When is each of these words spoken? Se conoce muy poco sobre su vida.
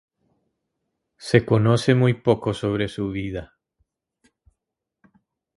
Se 1.17 1.45
conoce 1.45 1.93
muy 1.93 2.15
poco 2.15 2.55
sobre 2.55 2.87
su 2.87 3.11
vida. 3.11 3.53